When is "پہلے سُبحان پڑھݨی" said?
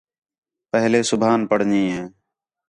0.71-1.83